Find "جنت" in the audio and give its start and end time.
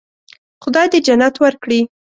1.07-1.35